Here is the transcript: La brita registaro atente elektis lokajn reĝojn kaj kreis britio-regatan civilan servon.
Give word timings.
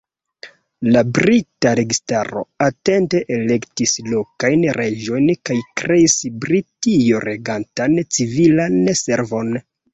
La 0.93 1.01
brita 1.17 1.73
registaro 1.79 2.41
atente 2.69 3.21
elektis 3.37 3.93
lokajn 4.15 4.67
reĝojn 4.79 5.29
kaj 5.51 5.59
kreis 5.83 6.19
britio-regatan 6.49 8.03
civilan 8.19 8.79
servon. 9.07 9.57